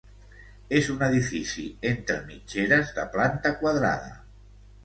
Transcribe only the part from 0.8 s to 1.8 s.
un edifici